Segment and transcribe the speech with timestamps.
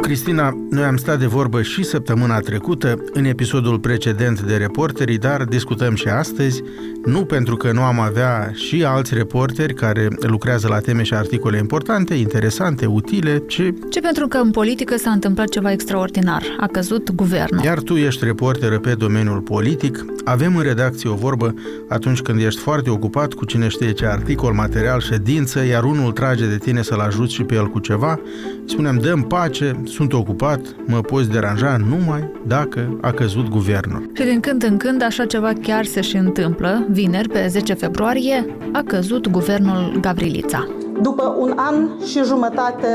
[0.00, 5.44] Cristina, noi am stat de vorbă și săptămâna trecută, în episodul precedent de reporterii, dar
[5.44, 6.62] discutăm și astăzi,
[7.04, 11.58] nu pentru că nu am avea și alți reporteri care lucrează la teme și articole
[11.58, 13.62] importante, interesante, utile, ci...
[13.90, 16.42] Ce pentru că în politică s-a întâmplat ceva extraordinar.
[16.60, 17.64] A căzut guvernul.
[17.64, 21.54] Iar tu ești reporteră pe domeniul politic, avem în redacție o vorbă
[21.88, 26.46] atunci când ești foarte ocupat cu cine știe ce articol, material, ședință, iar unul trage
[26.46, 28.20] de tine să-l ajuți și pe el cu ceva,
[28.64, 34.10] spunem, dăm pace, sunt ocupat, mă poți deranja numai dacă a căzut guvernul.
[34.14, 36.86] Și din când în când așa ceva chiar se și întâmplă.
[36.90, 40.68] Vineri, pe 10 februarie, a căzut guvernul Gavrilița.
[41.02, 41.74] După un an
[42.06, 42.86] și jumătate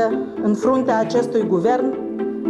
[0.42, 1.94] în fruntea acestui guvern,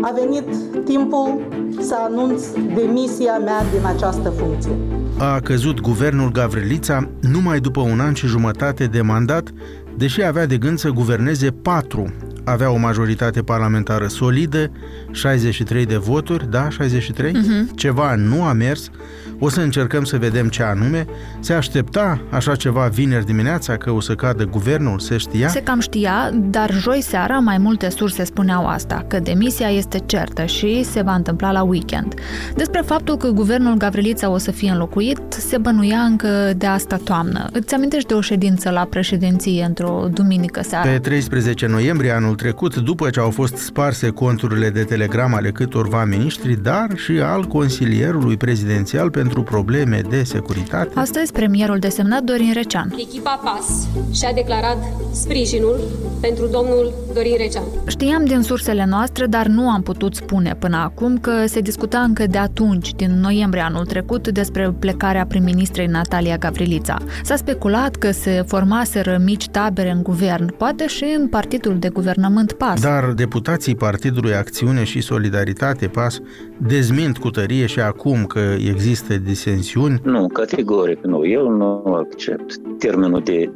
[0.01, 0.45] a venit
[0.85, 1.49] timpul
[1.81, 2.43] să anunț
[2.75, 4.73] demisia mea din această funcție.
[5.19, 9.49] A căzut guvernul Gavrilița numai după un an și jumătate de mandat,
[9.97, 12.13] deși avea de gând să guverneze patru
[12.47, 14.71] avea o majoritate parlamentară solidă,
[15.11, 17.31] 63 de voturi, da, 63?
[17.31, 17.35] Uh-huh.
[17.35, 17.75] Mhm.
[17.75, 18.91] Ceva nu a mers.
[19.39, 21.07] O să încercăm să vedem ce anume.
[21.41, 25.49] Se aștepta așa ceva vineri dimineața că o să cadă guvernul, se știa?
[25.49, 30.45] Se cam știa, dar joi seara mai multe surse spuneau asta, că demisia este certă
[30.45, 32.15] și se va întâmpla la weekend.
[32.55, 37.49] Despre faptul că guvernul Gavrilița o să fie înlocuit, se bănuia încă de asta toamnă.
[37.53, 40.91] Îți amintești de o ședință la președinție într-o duminică seara?
[40.91, 46.05] Pe 13 noiembrie anul trecut, după ce au fost sparse conturile de telegram ale câtorva
[46.05, 50.91] miniștri, dar și al consilierului prezidențial pentru probleme de securitate.
[50.95, 52.95] Astăzi, premierul desemnat Dorin Recean.
[52.99, 54.77] Echipa PAS și-a declarat
[55.13, 55.81] sprijinul
[56.21, 57.65] pentru domnul Dorin Recean.
[57.87, 62.27] Știam din sursele noastre, dar nu am putut spune până acum că se discuta încă
[62.27, 66.97] de atunci, din noiembrie anul trecut, despre plecarea prim-ministrei Natalia Gavrilița.
[67.23, 72.25] S-a speculat că se formaseră mici tabere în guvern, poate și în partidul de guvernământ
[72.27, 72.81] guvernământ PAS.
[72.81, 76.19] Dar deputații Partidului Acțiune și Solidaritate PAS
[76.59, 80.01] dezmint cu tărie și acum că există disensiuni?
[80.03, 81.27] Nu, categoric nu.
[81.27, 83.51] Eu nu accept termenul de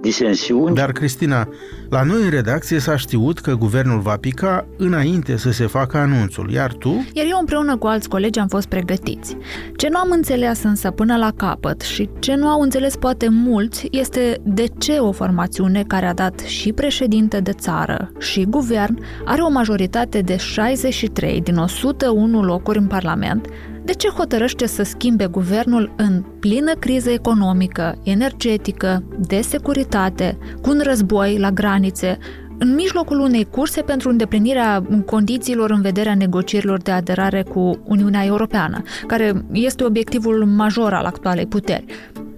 [0.00, 0.74] disensiuni.
[0.74, 1.48] Dar, Cristina,
[1.88, 6.50] la noi în redacție s-a știut că guvernul va pica înainte să se facă anunțul,
[6.50, 7.06] iar tu?
[7.12, 9.36] Iar eu împreună cu alți colegi am fost pregătiți.
[9.76, 13.88] Ce nu am înțeles însă până la capăt și ce nu au înțeles poate mulți
[13.90, 19.42] este de ce o formațiune care a dat și președinte de țară și guvern are
[19.42, 21.56] o majoritate de 63 din
[21.88, 23.46] 101 locuri în Parlament,
[23.84, 30.80] de ce hotărăște să schimbe guvernul în plină criză economică, energetică, de securitate, cu un
[30.82, 32.18] război la granițe,
[32.58, 38.82] în mijlocul unei curse pentru îndeplinirea condițiilor în vederea negocierilor de aderare cu Uniunea Europeană,
[39.06, 41.84] care este obiectivul major al actualei puteri.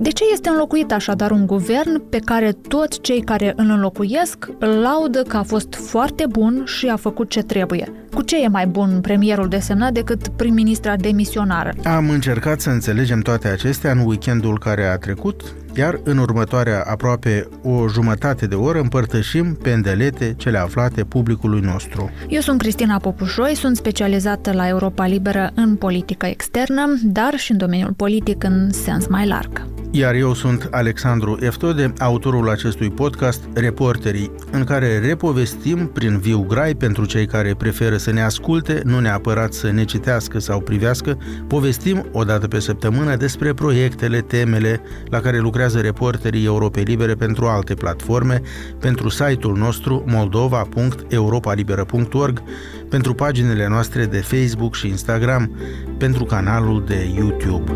[0.03, 4.69] De ce este înlocuit așadar un guvern pe care toți cei care îl înlocuiesc îl
[4.69, 7.93] laudă că a fost foarte bun și a făcut ce trebuie?
[8.15, 11.73] Cu ce e mai bun premierul desemnat decât prim-ministra demisionară?
[11.85, 17.49] Am încercat să înțelegem toate acestea în weekendul care a trecut, iar în următoarea aproape
[17.63, 22.11] o jumătate de oră împărtășim pendelete cele aflate publicului nostru.
[22.29, 27.59] Eu sunt Cristina Popușoi, sunt specializată la Europa Liberă în politică externă, dar și în
[27.59, 29.70] domeniul politic în sens mai larg.
[29.93, 36.75] Iar eu sunt Alexandru Eftode, autorul acestui podcast Reporterii, în care repovestim prin viu grai
[36.75, 42.07] pentru cei care preferă să ne asculte, nu neapărat să ne citească sau privească, povestim
[42.13, 47.75] o dată pe săptămână despre proiectele, temele la care lucrează reporterii Europei Libere pentru alte
[47.75, 48.41] platforme,
[48.79, 52.43] pentru site-ul nostru moldova.europalibera.org,
[52.89, 55.57] pentru paginile noastre de Facebook și Instagram,
[55.99, 57.73] pentru canalul de YouTube.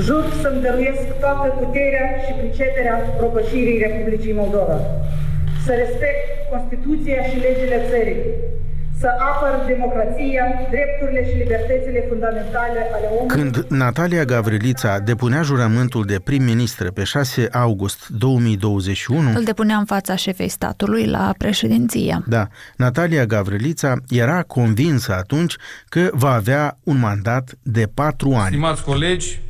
[0.00, 4.78] Jur să-mi dăruiesc toată puterea și priceperea propășirii Republicii Moldova,
[5.64, 8.20] să respect Constituția și legile țării,
[9.00, 13.36] să apăr democrația, drepturile și libertățile fundamentale ale omului.
[13.36, 19.30] Când Natalia Gavrilița depunea jurământul de prim-ministră pe 6 august 2021...
[19.34, 22.22] Îl depunea în fața șefei statului la președinție.
[22.26, 25.56] Da, Natalia Gavrilița era convinsă atunci
[25.88, 28.46] că va avea un mandat de patru ani.
[28.46, 29.40] Stimați colegi,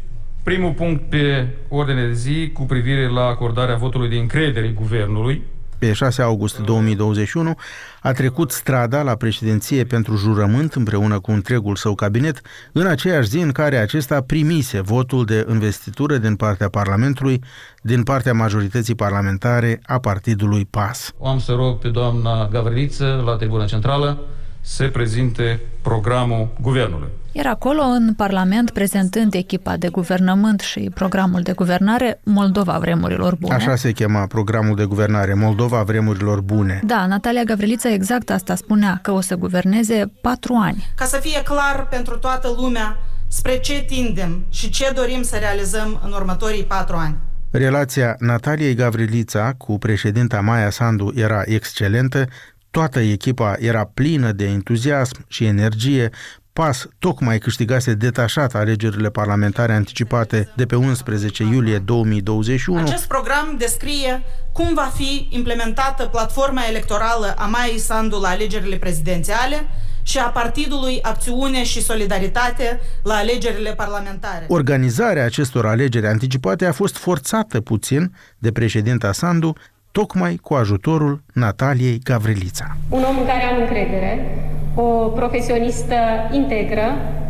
[0.46, 5.42] Primul punct pe ordine de zi cu privire la acordarea votului de încredere guvernului.
[5.78, 7.54] Pe 6 august 2021
[8.02, 12.40] a trecut strada la președinție pentru jurământ împreună cu întregul său cabinet
[12.72, 17.42] în aceeași zi în care acesta primise votul de investitură din partea Parlamentului,
[17.82, 21.12] din partea majorității parlamentare a partidului PAS.
[21.18, 24.18] O am să rog pe doamna Gavriliță la tribuna centrală
[24.60, 27.08] să prezinte programul guvernului.
[27.36, 33.54] Iar acolo, în Parlament, prezentând echipa de guvernământ și programul de guvernare Moldova vremurilor bune.
[33.54, 36.80] Așa se chema programul de guvernare, Moldova vremurilor bune.
[36.84, 40.86] Da, Natalia Gavrilița exact asta spunea, că o să guverneze patru ani.
[40.94, 42.96] Ca să fie clar pentru toată lumea
[43.28, 47.16] spre ce tindem și ce dorim să realizăm în următorii patru ani.
[47.50, 52.24] Relația Nataliei Gavrilița cu președinta Maia Sandu era excelentă,
[52.70, 56.10] toată echipa era plină de entuziasm și energie,
[56.56, 62.78] PAS tocmai câștigase detașat alegerile parlamentare anticipate de pe 11 iulie 2021.
[62.78, 64.22] Acest program descrie
[64.52, 69.66] cum va fi implementată platforma electorală a Maii Sandu la alegerile prezidențiale
[70.02, 74.44] și a Partidului Acțiune și Solidaritate la alegerile parlamentare.
[74.48, 79.52] Organizarea acestor alegeri anticipate a fost forțată puțin de președinta Sandu,
[79.92, 82.76] tocmai cu ajutorul Nataliei Gavrilița.
[82.88, 84.40] Un om în care am încredere,
[84.76, 85.94] o profesionistă
[86.32, 86.84] integră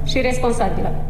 [0.04, 1.06] și responsabilă.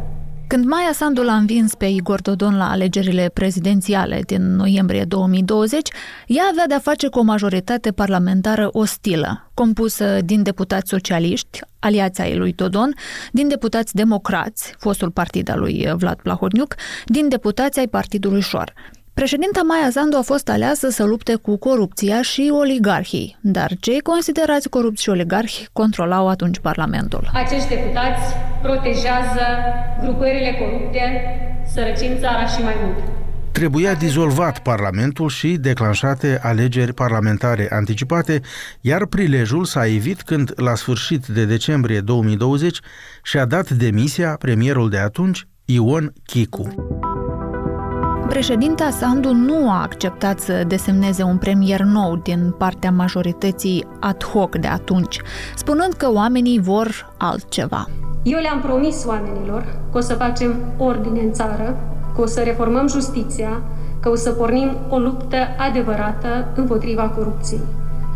[0.49, 5.89] Când Maia Sandu l-a învins pe Igor Dodon la alegerile prezidențiale din noiembrie 2020,
[6.27, 12.37] ea avea de-a face cu o majoritate parlamentară ostilă, compusă din deputați socialiști, aliații ai
[12.37, 12.95] lui Dodon,
[13.33, 16.75] din deputați democrați, fostul partid al lui Vlad Plahotniuc,
[17.05, 18.73] din deputații ai Partidului Șor.
[19.21, 24.69] Președinta Maia Sandu a fost aleasă să lupte cu corupția și oligarhii, dar cei considerați
[24.69, 27.31] corupți și oligarhi controlau atunci Parlamentul.
[27.33, 29.45] Acești deputați protejează
[30.03, 31.01] grupările corupte,
[31.73, 32.97] sărăcim țara și mai mult.
[33.53, 38.41] Trebuia dizolvat Parlamentul și declanșate alegeri parlamentare anticipate,
[38.81, 42.79] iar prilejul s-a evit când, la sfârșit de decembrie 2020,
[43.23, 46.75] și-a dat demisia premierul de atunci, Ion Chicu.
[48.29, 54.57] Președinta Sandu nu a acceptat să desemneze un premier nou din partea majorității ad hoc
[54.57, 55.21] de atunci,
[55.57, 57.89] spunând că oamenii vor altceva.
[58.23, 61.77] Eu le-am promis oamenilor că o să facem ordine în țară,
[62.15, 63.63] că o să reformăm justiția,
[64.01, 67.61] că o să pornim o luptă adevărată împotriva corupției.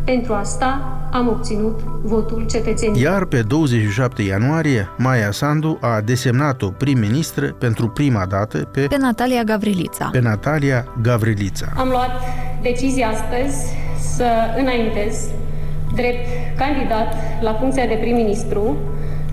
[0.05, 3.13] Pentru asta am obținut votul cetățenilor.
[3.13, 9.43] Iar pe 27 ianuarie, Maia Sandu a desemnat-o prim-ministră pentru prima dată pe, Pe Natalia
[9.43, 10.09] Gavrilița.
[10.13, 11.67] pe Natalia Gavrilița.
[11.77, 12.11] Am luat
[12.63, 13.57] decizia astăzi
[14.17, 14.25] să
[14.59, 15.17] înaintez
[15.95, 16.27] drept
[16.57, 18.77] candidat la funcția de prim-ministru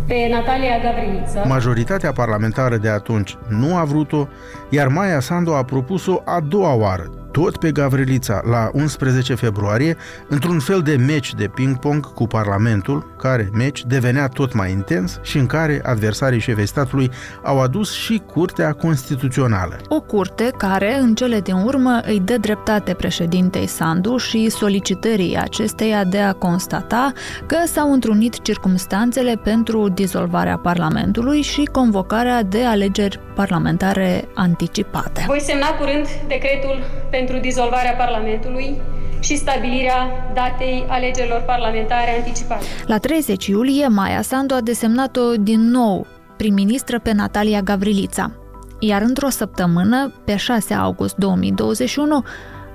[0.07, 1.43] pe Natalia Gavriliță.
[1.47, 4.27] Majoritatea parlamentară de atunci nu a vrut-o,
[4.69, 9.97] iar Maia Sandu a propus-o a doua oară, tot pe Gavrilița, la 11 februarie,
[10.27, 15.37] într-un fel de meci de ping-pong cu Parlamentul, care meci devenea tot mai intens și
[15.37, 17.11] în care adversarii șefei statului
[17.43, 19.79] au adus și Curtea Constituțională.
[19.87, 26.03] O curte care, în cele din urmă, îi dă dreptate președintei Sandu și solicitării acesteia
[26.03, 27.11] de a constata
[27.45, 35.23] că s-au întrunit circumstanțele pentru dizolvarea Parlamentului și convocarea de alegeri parlamentare anticipate.
[35.27, 36.75] Voi semna curând decretul
[37.09, 38.77] pentru dizolvarea Parlamentului
[39.19, 42.65] și stabilirea datei alegerilor parlamentare anticipate.
[42.85, 46.07] La 30 iulie, Maia Sandu a desemnat-o din nou
[46.37, 48.31] prim-ministră pe Natalia Gavrilița.
[48.79, 52.23] Iar într-o săptămână, pe 6 august 2021,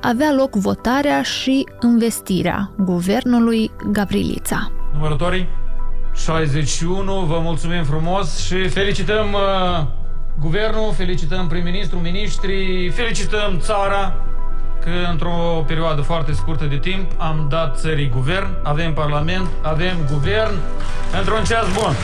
[0.02, 4.70] avea loc votarea și investirea guvernului Gavrilița.
[4.93, 5.49] Numărătorii
[6.14, 9.87] 61, vă mulțumim frumos și felicităm uh,
[10.40, 14.14] guvernul, felicităm prim-ministru, ministrii, felicităm țara
[14.84, 20.54] că într-o perioadă foarte scurtă de timp am dat țării guvern, avem parlament, avem guvern
[21.18, 21.94] într-un ceas bun.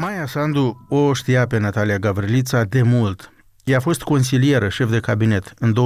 [0.00, 3.32] Maia Sandu o știa pe Natalia Gavrilița de mult.
[3.64, 5.76] Ea a fost consilieră, șef de cabinet în 2013-2015,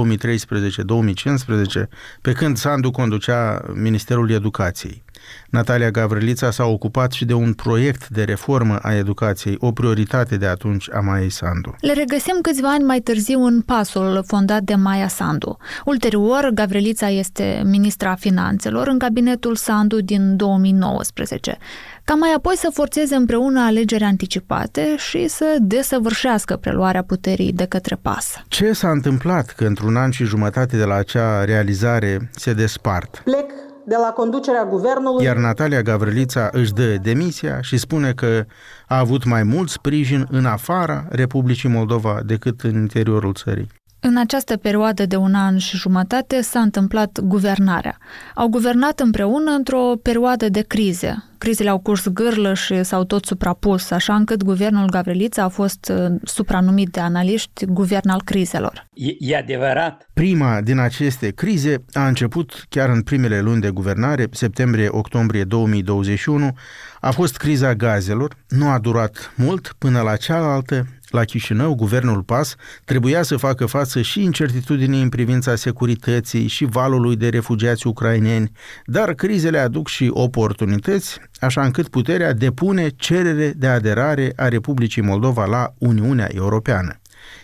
[2.21, 5.04] pe când Sandu conducea Ministerul Educației.
[5.49, 10.45] Natalia Gavrilița s-a ocupat și de un proiect de reformă a educației, o prioritate de
[10.45, 11.75] atunci a Maiei Sandu.
[11.79, 15.57] Le regăsim câțiva ani mai târziu în pasul fondat de Maia Sandu.
[15.85, 21.57] Ulterior, Gavrilița este ministra finanțelor în cabinetul Sandu din 2019
[22.05, 27.95] ca mai apoi să forțeze împreună alegeri anticipate și să desăvârșească preluarea puterii de către
[28.01, 28.43] PAS.
[28.47, 33.21] Ce s-a întâmplat că într-un an și jumătate de la acea realizare se despart?
[33.23, 35.25] Plec de la conducerea guvernului.
[35.25, 38.45] Iar Natalia Gavrilița își dă demisia și spune că
[38.87, 43.67] a avut mai mult sprijin în afara Republicii Moldova decât în interiorul țării.
[44.07, 47.97] În această perioadă de un an și jumătate s-a întâmplat guvernarea.
[48.35, 51.23] Au guvernat împreună într-o perioadă de crize.
[51.37, 56.15] Crizele au curs gârlă și s-au tot suprapus, așa încât guvernul Gavrilița a fost uh,
[56.23, 58.87] supranumit de analiști guvern al crizelor.
[58.93, 60.09] E, e adevărat.
[60.13, 66.51] Prima din aceste crize a început chiar în primele luni de guvernare, septembrie-octombrie 2021,
[66.99, 70.85] a fost criza gazelor, nu a durat mult până la cealaltă,
[71.15, 72.55] la Chișinău, guvernul PAS
[72.85, 78.51] trebuia să facă față și incertitudinii în privința securității și valului de refugiați ucraineni,
[78.85, 85.45] dar crizele aduc și oportunități, așa încât puterea depune cerere de aderare a Republicii Moldova
[85.45, 86.99] la Uniunea Europeană.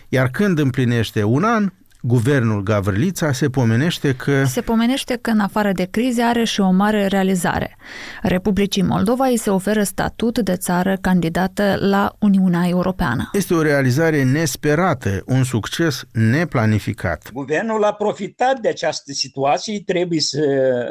[0.08, 1.70] Iar când împlinește un an,
[2.02, 4.44] guvernul Gavrilița se pomenește că...
[4.44, 7.76] Se pomenește că în afară de crize are și o mare realizare.
[8.22, 13.30] Republicii Moldova îi se oferă statut de țară candidată la Uniunea Europeană.
[13.32, 17.30] Este o realizare nesperată, un succes neplanificat.
[17.32, 20.40] Guvernul a profitat de această situație, trebuie să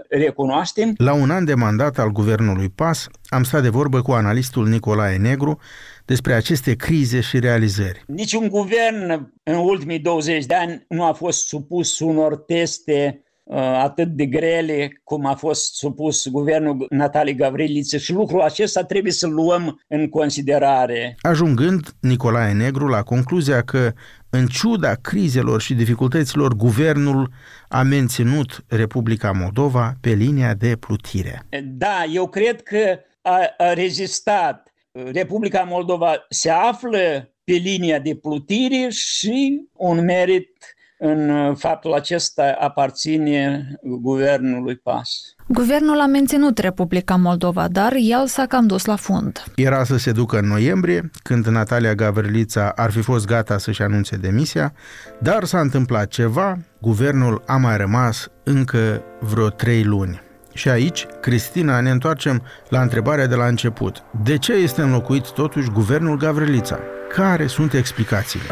[0.09, 0.93] recunoaștem.
[0.97, 5.17] La un an de mandat al guvernului PAS, am stat de vorbă cu analistul Nicolae
[5.17, 5.59] Negru,
[6.05, 8.03] despre aceste crize și realizări.
[8.07, 14.07] Niciun guvern în ultimii 20 de ani nu a fost supus unor teste uh, atât
[14.07, 19.81] de grele cum a fost supus guvernul Natalie Gavriliță și lucrul acesta trebuie să-l luăm
[19.87, 21.15] în considerare.
[21.21, 23.91] Ajungând Nicolae Negru la concluzia că,
[24.29, 27.31] în ciuda crizelor și dificultăților, guvernul
[27.67, 31.45] a menținut Republica Moldova pe linia de plutire.
[31.63, 38.87] Da, eu cred că a, a rezistat Republica Moldova se află pe linia de plutire
[38.89, 45.35] și un merit în faptul acesta aparține guvernului PAS.
[45.47, 49.43] Guvernul a menținut Republica Moldova, dar el s-a cam dus la fund.
[49.55, 54.15] Era să se ducă în noiembrie, când Natalia Gavrilița ar fi fost gata să-și anunțe
[54.15, 54.73] demisia,
[55.19, 60.30] dar s-a întâmplat ceva, guvernul a mai rămas încă vreo trei luni.
[60.53, 64.03] Și aici, Cristina, ne întoarcem la întrebarea de la început.
[64.23, 66.79] De ce este înlocuit totuși guvernul Gavrilița?
[67.13, 68.45] Care sunt explicațiile?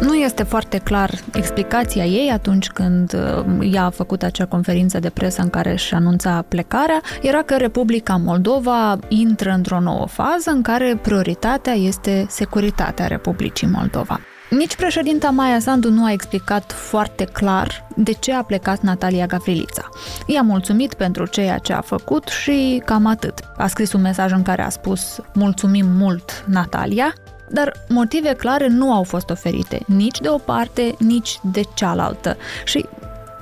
[0.00, 5.10] Nu este foarte clar explicația ei atunci când uh, ea a făcut acea conferință de
[5.10, 10.62] presă în care își anunța plecarea, era că Republica Moldova intră într-o nouă fază în
[10.62, 14.20] care prioritatea este securitatea Republicii Moldova.
[14.56, 19.88] Nici președinta Maia Sandu nu a explicat foarte clar de ce a plecat Natalia Gavrilița.
[20.26, 23.38] I-a mulțumit pentru ceea ce a făcut și cam atât.
[23.56, 27.12] A scris un mesaj în care a spus mulțumim mult Natalia,
[27.50, 32.36] dar motive clare nu au fost oferite, nici de o parte, nici de cealaltă.
[32.64, 32.86] Și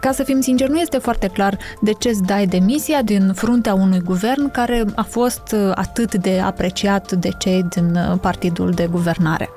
[0.01, 3.75] ca să fim sinceri, nu este foarte clar de ce îți dai demisia din fruntea
[3.75, 9.49] unui guvern care a fost atât de apreciat de cei din partidul de guvernare.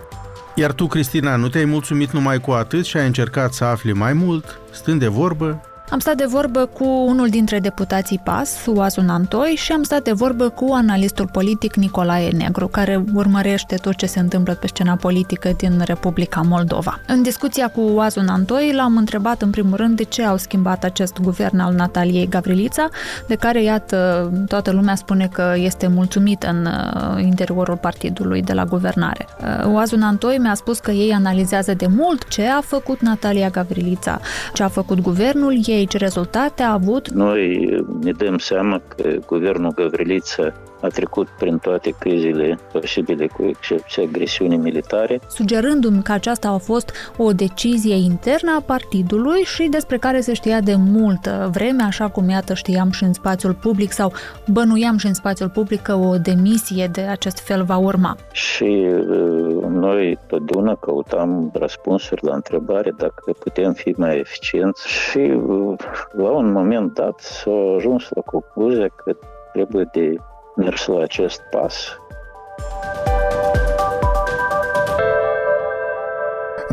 [0.57, 4.13] Iar tu, Cristina, nu te-ai mulțumit numai cu atât și ai încercat să afli mai
[4.13, 9.53] mult, stând de vorbă am stat de vorbă cu unul dintre deputații PAS, Oazun Antoi,
[9.55, 14.19] și am stat de vorbă cu analistul politic Nicolae Negru, care urmărește tot ce se
[14.19, 16.99] întâmplă pe scena politică din Republica Moldova.
[17.07, 21.19] În discuția cu Oazun Antoi l-am întrebat în primul rând de ce au schimbat acest
[21.21, 22.89] guvern al Nataliei Gavrilița,
[23.27, 28.65] de care, iată, toată lumea spune că este mulțumit în uh, interiorul partidului de la
[28.65, 29.27] guvernare.
[29.41, 34.19] Uh, Oazun Antoi mi-a spus că ei analizează de mult ce a făcut Natalia Gavrilița,
[34.53, 37.10] ce a făcut guvernul ei, aici rezultate a avut?
[37.10, 37.70] Noi
[38.01, 44.58] ne dăm seama că guvernul Gavriliță a trecut prin toate crizele posibile, cu excepția agresiunii
[44.58, 45.20] militare.
[45.29, 50.62] Sugerându-mi că aceasta a fost o decizie internă a partidului și despre care se știa
[50.62, 54.13] de multă vreme, așa cum iată știam și în spațiul public sau
[54.51, 58.17] bănuiam și în spațiul public că o demisie de acest fel va urma.
[58.32, 65.75] Și uh, noi totdeauna căutam răspunsuri la întrebare dacă putem fi mai eficienți și uh,
[66.12, 69.15] la un moment dat s-a ajuns la concluzia că
[69.53, 70.15] trebuie de
[70.55, 72.00] mers la acest pas.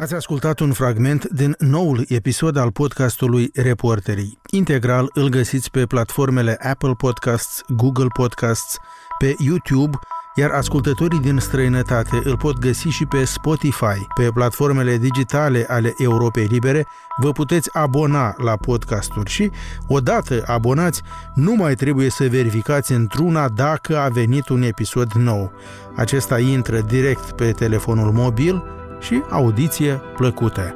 [0.02, 4.38] Ați ascultat un fragment din noul episod al podcastului Reporterii.
[4.50, 8.78] Integral îl găsiți pe platformele Apple Podcasts, Google Podcasts,
[9.18, 9.98] pe YouTube
[10.34, 14.06] iar ascultătorii din străinătate îl pot găsi și pe Spotify.
[14.14, 16.86] Pe platformele digitale ale Europei Libere
[17.16, 19.50] vă puteți abona la podcasturi și,
[19.86, 21.02] odată abonați,
[21.34, 25.52] nu mai trebuie să verificați într-una dacă a venit un episod nou.
[25.96, 28.64] Acesta intră direct pe telefonul mobil
[29.00, 30.74] și audiție plăcută.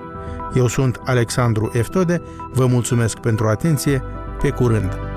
[0.55, 2.23] Eu sunt Alexandru Eftode,
[2.53, 4.03] vă mulțumesc pentru atenție,
[4.41, 5.16] pe curând!